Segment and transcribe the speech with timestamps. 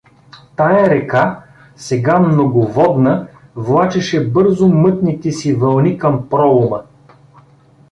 [0.55, 1.43] Тая река,
[1.75, 6.81] сега многоводна, влачеше бързо мътните си вълни към пролома.